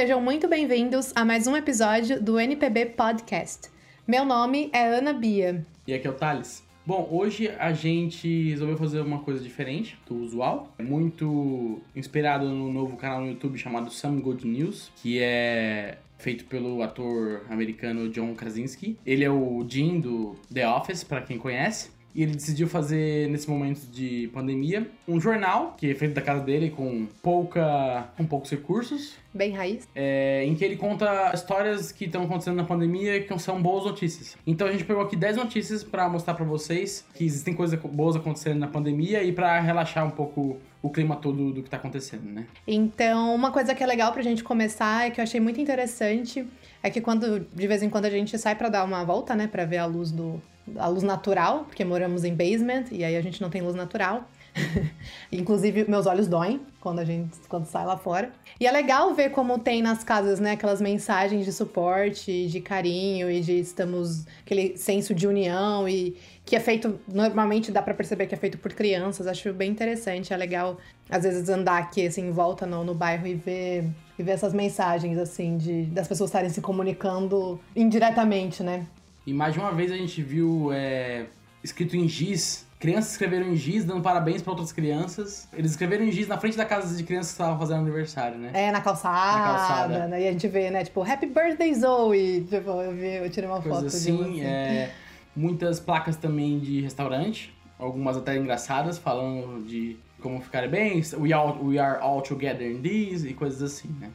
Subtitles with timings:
[0.00, 3.68] Sejam muito bem-vindos a mais um episódio do NPB Podcast.
[4.08, 5.62] Meu nome é Ana Bia.
[5.86, 6.64] E aqui é o Thales.
[6.86, 12.96] Bom, hoje a gente resolveu fazer uma coisa diferente do usual, muito inspirado no novo
[12.96, 18.96] canal no YouTube chamado Some Good News, que é feito pelo ator americano John Krasinski.
[19.04, 21.90] Ele é o Jim do The Office, para quem conhece.
[22.14, 26.42] E ele decidiu fazer, nesse momento de pandemia, um jornal, que é feito da casa
[26.42, 29.14] dele com pouca com poucos recursos.
[29.32, 29.88] Bem raiz.
[29.94, 33.84] É, em que ele conta histórias que estão acontecendo na pandemia e que são boas
[33.84, 34.36] notícias.
[34.46, 38.16] Então a gente pegou aqui 10 notícias para mostrar para vocês que existem coisas boas
[38.16, 42.24] acontecendo na pandemia e para relaxar um pouco o clima todo do que tá acontecendo,
[42.24, 42.46] né?
[42.66, 46.46] Então, uma coisa que é legal pra gente começar é que eu achei muito interessante
[46.82, 49.46] é que quando de vez em quando a gente sai para dar uma volta, né,
[49.46, 50.40] para ver a luz do,
[50.76, 54.24] a luz natural, porque moramos em basement e aí a gente não tem luz natural.
[55.30, 58.32] Inclusive, meus olhos doem quando a gente quando sai lá fora.
[58.58, 63.30] E é legal ver como tem nas casas, né, aquelas mensagens de suporte, de carinho
[63.30, 68.26] e de estamos aquele senso de união e que é feito normalmente dá para perceber
[68.26, 69.26] que é feito por crianças.
[69.26, 73.26] Acho bem interessante, é legal às vezes andar aqui assim em volta no, no bairro
[73.26, 73.84] e ver
[74.18, 78.86] e ver essas mensagens assim de das pessoas estarem se comunicando indiretamente, né?
[79.30, 81.26] E mais de uma vez a gente viu é,
[81.62, 82.66] escrito em giz.
[82.80, 85.48] Crianças escreveram em giz, dando parabéns para outras crianças.
[85.52, 88.50] Eles escreveram em giz na frente da casa de crianças que estavam fazendo aniversário, né?
[88.52, 89.38] É, na calçada.
[89.38, 90.08] Na calçada.
[90.08, 90.22] Né?
[90.22, 90.82] E a gente vê, né?
[90.82, 92.40] Tipo, Happy Birthday Zoe!
[92.50, 94.40] Tipo, eu, vi, eu tirei uma Coisa foto assim, de você.
[94.40, 94.90] É,
[95.36, 97.54] muitas placas também de restaurante.
[97.78, 101.00] Algumas até engraçadas, falando de como ficar bem.
[101.16, 104.10] We, all, we are all together in this e coisas assim, né?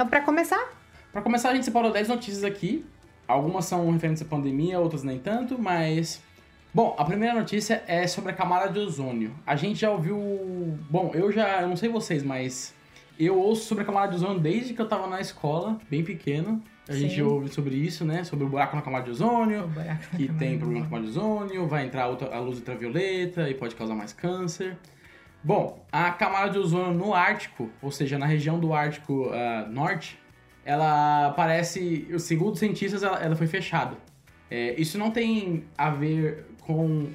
[0.00, 0.72] Então, para começar?
[1.12, 2.86] Para começar, a gente separou 10 notícias aqui.
[3.28, 6.22] Algumas são referentes à pandemia, outras nem tanto, mas.
[6.72, 9.34] Bom, a primeira notícia é sobre a camada de ozônio.
[9.46, 10.16] A gente já ouviu.
[10.88, 11.60] Bom, eu já.
[11.60, 12.74] Eu não sei vocês, mas.
[13.18, 16.62] Eu ouço sobre a camada de ozônio desde que eu tava na escola, bem pequeno.
[16.88, 17.00] A Sim.
[17.00, 18.24] gente ouve sobre isso, né?
[18.24, 19.70] Sobre o buraco na camada de ozônio,
[20.16, 23.76] que tem problema com a camada de ozônio, vai entrar a luz ultravioleta e pode
[23.76, 24.78] causar mais câncer.
[25.42, 30.18] Bom, a camada de ozônio no Ártico, ou seja, na região do Ártico ah, Norte,
[30.64, 33.96] ela parece, segundo os cientistas, ela, ela foi fechada.
[34.50, 37.08] É, isso não tem a ver com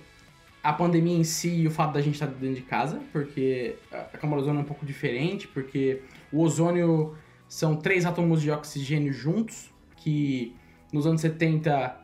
[0.63, 4.17] a pandemia em si e o fato da gente estar dentro de casa, porque a
[4.17, 7.15] camada de ozônio é um pouco diferente, porque o ozônio
[7.47, 10.55] são três átomos de oxigênio juntos, que
[10.91, 12.01] nos anos 70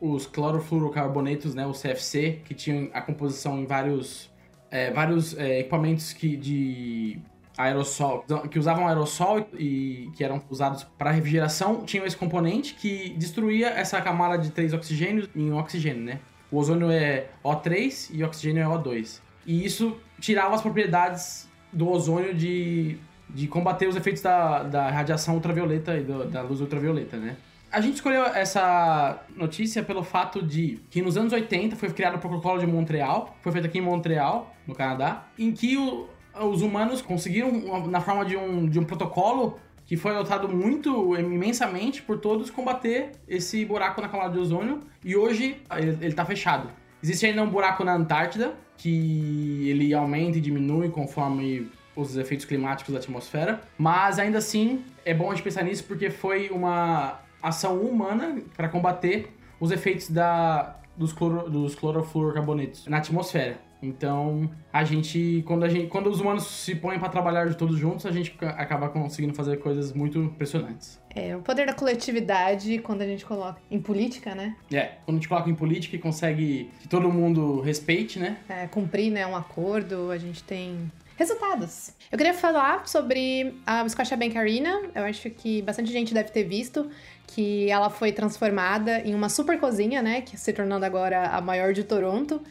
[0.00, 4.31] os clorofluorocarbonetos, né, o CFC, que tinham a composição em vários,
[4.72, 7.18] é, vários é, equipamentos que, de
[7.56, 13.68] aerossol, que usavam aerossol e que eram usados para refrigeração, tinham esse componente que destruía
[13.68, 16.18] essa camada de três oxigênios em oxigênio, né?
[16.50, 19.20] O ozônio é O3 e o oxigênio é O2.
[19.46, 22.96] E isso tirava as propriedades do ozônio de,
[23.28, 27.36] de combater os efeitos da, da radiação ultravioleta e do- da luz ultravioleta, né?
[27.72, 32.18] A gente escolheu essa notícia pelo fato de que nos anos 80 foi criado o
[32.18, 36.06] Protocolo de Montreal, foi feito aqui em Montreal, no Canadá, em que o-
[36.50, 37.50] os humanos conseguiram,
[37.88, 43.12] na forma de um, de um protocolo que foi adotado muito, imensamente, por todos, combater
[43.26, 44.80] esse buraco na camada de ozônio.
[45.04, 46.68] E hoje ele, ele tá fechado.
[47.02, 52.92] Existe ainda um buraco na Antártida, que ele aumenta e diminui conforme os efeitos climáticos
[52.94, 53.60] da atmosfera.
[53.76, 58.68] Mas ainda assim, é bom a gente pensar nisso porque foi uma ação humana para
[58.68, 63.58] combater os efeitos da, dos, cloro, dos clorofluorocarbonetos na atmosfera.
[63.82, 67.76] Então, a gente quando, a gente, quando os humanos se põem para trabalhar de todos
[67.76, 71.00] juntos, a gente acaba conseguindo fazer coisas muito impressionantes.
[71.10, 74.56] É, o poder da coletividade quando a gente coloca em política, né?
[74.72, 78.38] É, quando a gente coloca em política e consegue que todo mundo respeite, né?
[78.48, 81.92] É, cumprir né, um acordo, a gente tem resultados.
[82.10, 84.82] Eu queria falar sobre a Scotiabank Arena.
[84.94, 86.90] Eu acho que bastante gente deve ter visto
[87.26, 90.20] que ela foi transformada em uma super cozinha, né?
[90.20, 92.42] Que se tornando agora a maior de Toronto.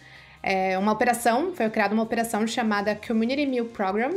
[0.41, 4.12] É uma operação, foi criada uma operação chamada Community Meal Program,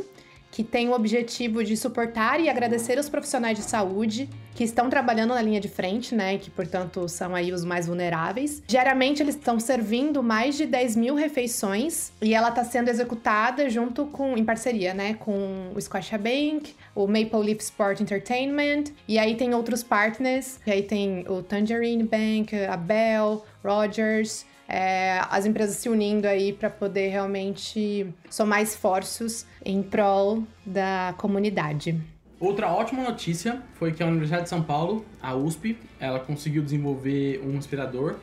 [0.55, 5.35] que tem o objetivo de suportar e agradecer os profissionais de saúde que estão trabalhando
[5.35, 6.39] na linha de frente, né?
[6.39, 8.63] Que, portanto, são aí os mais vulneráveis.
[8.65, 14.07] Diariamente, eles estão servindo mais de 10 mil refeições e ela está sendo executada junto
[14.07, 15.15] com, em parceria, né?
[15.15, 20.85] Com o Scotiabank, o Maple Leaf Sport Entertainment, e aí tem outros partners, e aí
[20.85, 27.09] tem o Tangerine Bank, a Bell, Rogers, é, as empresas se unindo aí para poder
[27.09, 32.01] realmente somar esforços em prol da comunidade.
[32.41, 37.41] Outra ótima notícia foi que a Universidade de São Paulo, a USP, ela conseguiu desenvolver
[37.43, 38.17] um respirador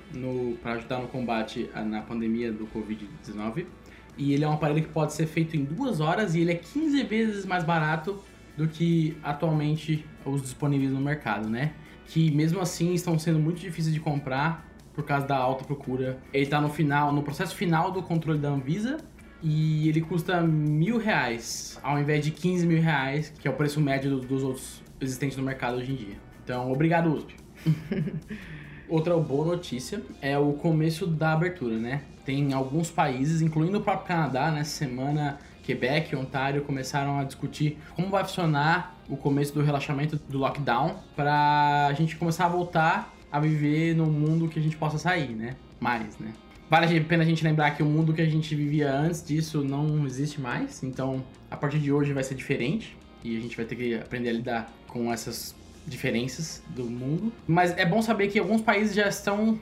[0.62, 3.66] para ajudar no combate na pandemia do Covid-19.
[4.18, 6.56] E ele é um aparelho que pode ser feito em duas horas e ele é
[6.56, 8.22] 15 vezes mais barato
[8.58, 11.74] do que atualmente os disponíveis no mercado, né?
[12.06, 16.20] Que mesmo assim estão sendo muito difíceis de comprar por causa da alta procura.
[16.34, 18.98] Ele está no final, no processo final do controle da Anvisa
[19.42, 23.80] e ele custa mil reais ao invés de 15 mil reais, que é o preço
[23.82, 26.16] médio dos, dos outros existentes no mercado hoje em dia.
[26.44, 27.36] Então, obrigado, USP.
[28.88, 32.02] Outra boa notícia é o começo da abertura, né?
[32.26, 37.78] Tem alguns países, incluindo o próprio Canadá, nessa semana, Quebec e Ontário começaram a discutir
[37.96, 43.14] como vai funcionar o começo do relaxamento do lockdown para a gente começar a voltar
[43.32, 45.56] a viver no mundo que a gente possa sair, né?
[45.80, 46.34] Mais, né?
[46.70, 49.62] Vale a pena a gente lembrar que o mundo que a gente vivia antes disso
[49.64, 53.66] não existe mais, então a partir de hoje vai ser diferente e a gente vai
[53.66, 55.54] ter que aprender a lidar com essas
[55.86, 57.32] diferenças do mundo.
[57.48, 59.60] Mas é bom saber que alguns países já estão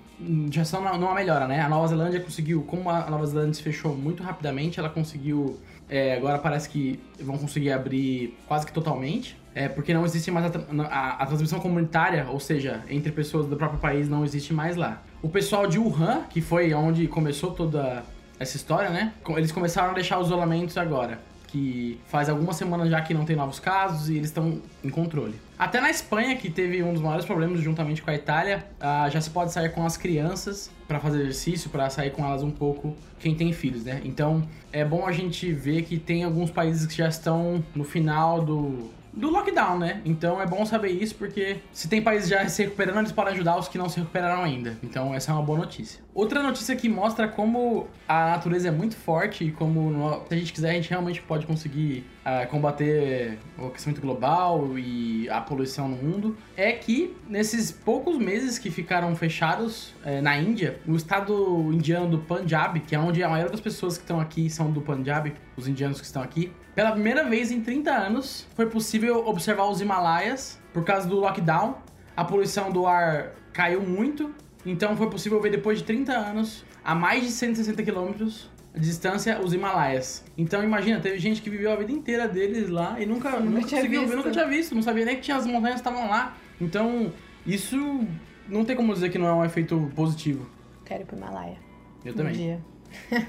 [0.51, 1.62] já estão numa melhora, né?
[1.62, 5.57] A Nova Zelândia conseguiu, como a Nova Zelândia se fechou muito rapidamente, ela conseguiu
[5.89, 9.36] é, agora parece que vão conseguir abrir quase que totalmente.
[9.59, 13.57] É, porque não existe mais a, a, a, transmissão comunitária, ou seja, entre pessoas do
[13.57, 15.03] próprio país, não existe mais lá.
[15.21, 18.01] O pessoal de Wuhan, que foi onde começou toda
[18.39, 19.11] essa história, né?
[19.35, 23.35] Eles começaram a deixar os isolamentos agora que faz algumas semanas já que não tem
[23.35, 25.33] novos casos e eles estão em controle.
[25.57, 29.19] Até na Espanha, que teve um dos maiores problemas juntamente com a Itália, uh, já
[29.19, 32.95] se pode sair com as crianças para fazer exercício, para sair com elas um pouco,
[33.19, 34.00] quem tem filhos, né?
[34.06, 38.44] Então é bom a gente ver que tem alguns países que já estão no final
[38.44, 40.01] do, do lockdown, né?
[40.06, 43.57] Então é bom saber isso porque se tem países já se recuperando, eles podem ajudar
[43.57, 44.77] os que não se recuperaram ainda.
[44.83, 46.01] Então essa é uma boa notícia.
[46.13, 50.51] Outra notícia que mostra como a natureza é muito forte e como se a gente
[50.51, 55.95] quiser a gente realmente pode conseguir uh, combater o aquecimento global e a poluição no
[55.95, 62.09] mundo é que nesses poucos meses que ficaram fechados uh, na Índia, o estado indiano
[62.09, 65.33] do Punjab, que é onde a maioria das pessoas que estão aqui são do Punjab,
[65.59, 69.81] os indianos que estão aqui, pela primeira vez em 30 anos, foi possível observar os
[69.81, 71.77] Himalaias por causa do lockdown.
[72.15, 74.33] A poluição do ar caiu muito,
[74.65, 79.39] então foi possível ver depois de 30 anos, a mais de 160 quilômetros de distância,
[79.41, 80.23] os Himalaias.
[80.38, 83.61] Então imagina, teve gente que viveu a vida inteira deles lá e nunca, nunca, nunca
[83.61, 86.38] conseguiu ver, nunca tinha visto, não sabia nem que tinha as montanhas estavam lá.
[86.61, 87.11] Então,
[87.45, 88.06] isso
[88.47, 90.50] não tem como dizer que não é um efeito positivo.
[90.85, 91.57] Quero ir pro Himalaia.
[92.03, 92.33] Eu um também.
[92.33, 92.59] Dia.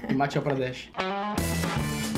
[0.09, 0.91] E Madhya Pradesh.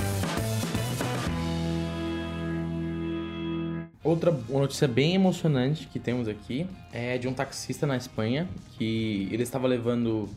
[4.04, 9.44] Outra notícia bem emocionante que temos aqui é de um taxista na Espanha que ele
[9.44, 10.28] estava levando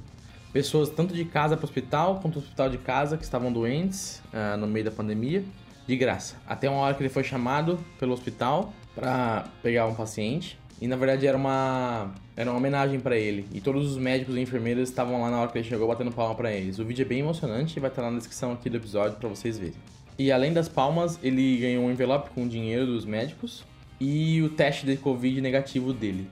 [0.53, 4.23] pessoas tanto de casa para o hospital quanto do hospital de casa que estavam doentes
[4.33, 5.45] uh, no meio da pandemia
[5.85, 6.37] de graça.
[6.47, 10.95] Até uma hora que ele foi chamado pelo hospital para pegar um paciente e na
[10.95, 15.21] verdade era uma era uma homenagem para ele e todos os médicos e enfermeiras estavam
[15.21, 16.79] lá na hora que ele chegou batendo palma para eles.
[16.79, 19.59] O vídeo é bem emocionante e vai estar na descrição aqui do episódio para vocês
[19.59, 19.96] verem.
[20.19, 23.65] E além das palmas, ele ganhou um envelope com dinheiro dos médicos
[24.01, 26.29] e o teste de Covid negativo dele.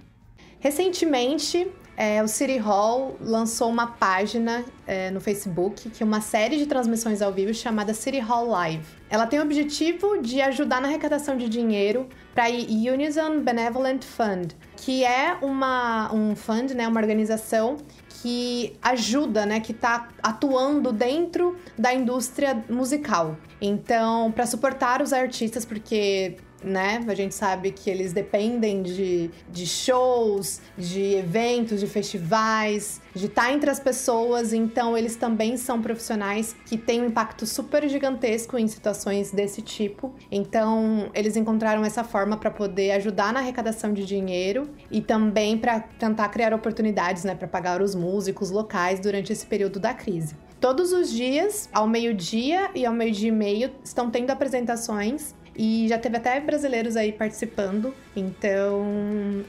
[0.59, 6.57] Recentemente, é, o City Hall lançou uma página é, no Facebook que é uma série
[6.59, 8.85] de transmissões ao vivo chamada City Hall Live.
[9.09, 14.57] Ela tem o objetivo de ajudar na arrecadação de dinheiro para a Unison Benevolent Fund,
[14.77, 17.77] que é uma, um fund, né, uma organização
[18.21, 23.37] que ajuda, né, que está atuando dentro da indústria musical.
[23.61, 27.05] Então, para suportar os artistas, porque né?
[27.07, 33.53] A gente sabe que eles dependem de, de shows, de eventos, de festivais, de estar
[33.53, 38.67] entre as pessoas, então eles também são profissionais que têm um impacto super gigantesco em
[38.67, 40.15] situações desse tipo.
[40.31, 45.81] Então, eles encontraram essa forma para poder ajudar na arrecadação de dinheiro e também para
[45.81, 50.35] tentar criar oportunidades, né, para pagar os músicos locais durante esse período da crise.
[50.61, 55.99] Todos os dias, ao meio-dia e ao meio-dia e meio, estão tendo apresentações e já
[55.99, 57.95] teve até brasileiros aí participando.
[58.17, 58.85] Então,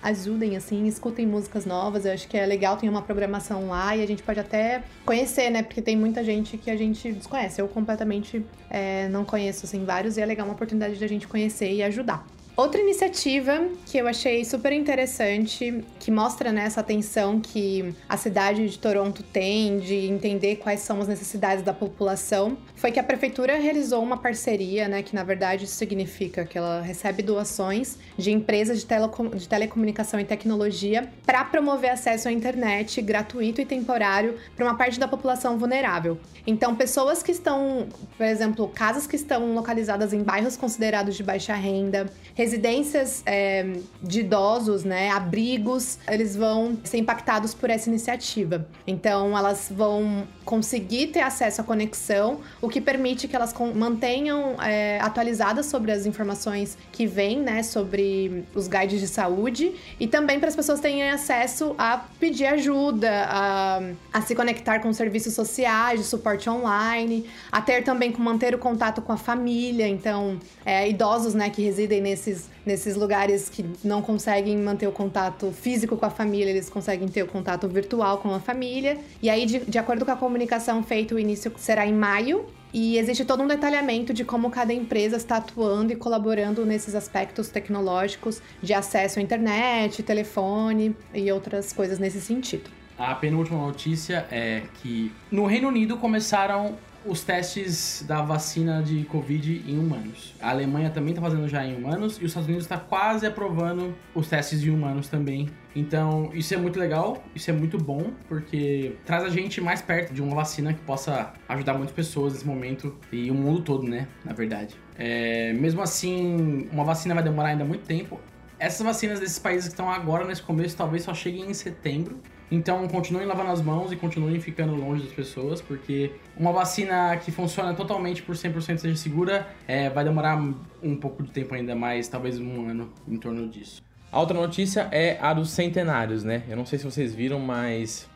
[0.01, 2.05] ajudem, assim, escutem músicas novas.
[2.05, 5.50] Eu acho que é legal, tem uma programação lá e a gente pode até conhecer,
[5.50, 5.63] né?
[5.63, 7.62] Porque tem muita gente que a gente desconhece.
[7.62, 10.17] Eu completamente é, não conheço, assim, vários.
[10.17, 12.25] E é legal uma oportunidade de a gente conhecer e ajudar.
[12.57, 18.69] Outra iniciativa que eu achei super interessante, que mostra né, essa atenção que a cidade
[18.69, 23.57] de Toronto tem de entender quais são as necessidades da população, foi que a prefeitura
[23.57, 28.79] realizou uma parceria, né, que na verdade isso significa que ela recebe doações de empresas
[28.79, 34.65] de, telecom de telecomunicação e tecnologia para promover acesso à internet gratuito e temporário para
[34.65, 36.17] uma parte da população vulnerável.
[36.47, 41.53] Então, pessoas que estão, por exemplo, casas que estão localizadas em bairros considerados de baixa
[41.53, 42.05] renda,
[42.45, 48.67] residências é, de idosos, né, abrigos, eles vão ser impactados por essa iniciativa.
[48.85, 54.99] Então, elas vão conseguir ter acesso à conexão, o que permite que elas mantenham é,
[55.01, 60.49] atualizadas sobre as informações que vêm, né, sobre os guides de saúde e também para
[60.49, 63.81] as pessoas terem acesso a pedir ajuda, a,
[64.13, 68.59] a se conectar com serviços sociais, de suporte online, a ter também com manter o
[68.59, 69.87] contato com a família.
[69.87, 72.34] Então, é, idosos, né, que residem nesses,
[72.65, 77.23] nesses lugares que não conseguem manter o contato físico com a família, eles conseguem ter
[77.23, 78.97] o contato virtual com a família.
[79.21, 82.45] E aí, de, de acordo com a comunicação feita, o início será em maio.
[82.73, 87.47] E existe todo um detalhamento de como cada empresa está atuando e colaborando nesses aspectos
[87.47, 92.69] tecnológicos de acesso à internet, telefone e outras coisas nesse sentido.
[92.97, 96.75] A penúltima notícia é que no Reino Unido começaram
[97.05, 100.33] os testes da vacina de Covid em humanos.
[100.41, 103.95] A Alemanha também está fazendo já em humanos e os Estados Unidos está quase aprovando
[104.13, 105.50] os testes de humanos também.
[105.75, 110.13] Então, isso é muito legal, isso é muito bom, porque traz a gente mais perto
[110.13, 114.07] de uma vacina que possa ajudar muitas pessoas nesse momento e o mundo todo, né?
[114.24, 114.75] Na verdade.
[114.97, 118.19] É, mesmo assim, uma vacina vai demorar ainda muito tempo.
[118.57, 122.19] Essas vacinas desses países que estão agora nesse começo talvez só cheguem em setembro.
[122.51, 127.31] Então continuem lavando as mãos e continuem ficando longe das pessoas, porque uma vacina que
[127.31, 130.37] funciona totalmente por 100% seja segura, é, vai demorar
[130.81, 133.81] um pouco de tempo ainda mais, talvez um ano em torno disso.
[134.11, 136.43] A outra notícia é a dos centenários, né?
[136.47, 138.07] Eu não sei se vocês viram, mas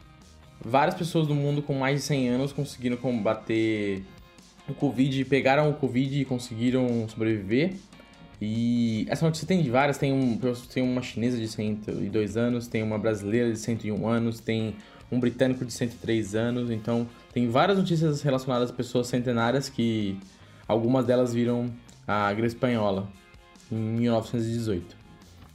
[0.63, 4.03] várias pessoas do mundo com mais de 100 anos conseguiram combater
[4.67, 7.74] o Covid, pegaram o Covid e conseguiram sobreviver.
[8.41, 10.38] E essa notícia tem de várias, tem, um,
[10.74, 14.75] tem uma chinesa de 102 anos, tem uma brasileira de 101 anos, tem
[15.12, 20.17] um britânico de 103 anos, então tem várias notícias relacionadas a pessoas centenárias que
[20.67, 21.69] algumas delas viram
[22.08, 23.10] a gripe espanhola
[23.72, 24.96] em 1918.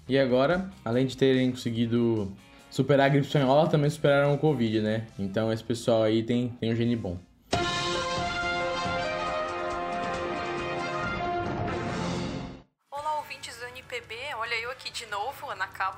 [0.08, 2.30] E agora, além de terem conseguido
[2.70, 5.06] superar a gripe espanhola, também superaram o Covid, né?
[5.18, 7.16] Então esse pessoal aí tem, tem um gene bom.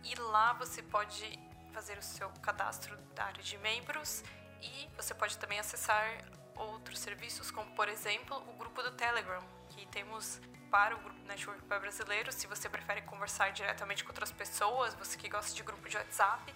[0.03, 1.39] e lá você pode
[1.73, 4.23] fazer o seu cadastro da área de membros
[4.61, 6.23] e você pode também acessar
[6.55, 9.43] outros serviços, como por exemplo o grupo do Telegram,
[9.77, 10.41] que temos
[10.71, 12.35] para o grupo Network para Brasileiros.
[12.35, 16.53] Se você prefere conversar diretamente com outras pessoas, você que gosta de grupo de WhatsApp,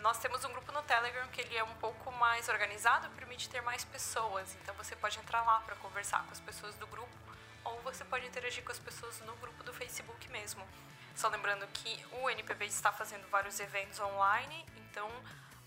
[0.00, 3.60] nós temos um grupo no Telegram que ele é um pouco mais organizado, permite ter
[3.60, 4.56] mais pessoas.
[4.62, 7.12] Então você pode entrar lá para conversar com as pessoas do grupo
[7.64, 10.66] ou você pode interagir com as pessoas no grupo do Facebook mesmo.
[11.14, 15.08] Só lembrando que o NPB está fazendo vários eventos online, então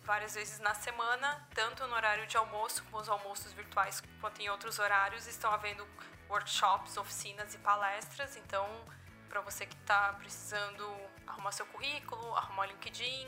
[0.04, 4.50] várias vezes na semana, tanto no horário de almoço, como os almoços virtuais, quanto em
[4.50, 5.88] outros horários, estão havendo
[6.36, 8.36] workshops, oficinas e palestras.
[8.38, 8.68] Então,
[9.30, 10.86] para você que está precisando
[11.26, 13.28] arrumar seu currículo, arrumar LinkedIn,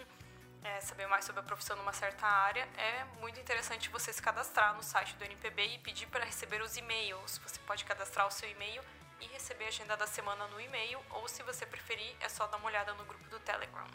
[0.64, 4.76] é, saber mais sobre a profissão numa certa área, é muito interessante você se cadastrar
[4.76, 7.40] no site do NPB e pedir para receber os e-mails.
[7.44, 8.82] Você pode cadastrar o seu e-mail
[9.22, 12.58] e receber a agenda da semana no e-mail, ou se você preferir, é só dar
[12.58, 13.88] uma olhada no grupo do Telegram.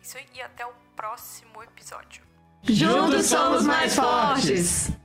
[0.00, 2.24] Isso aí, e até o próximo episódio.
[2.64, 5.01] Juntos somos mais fortes!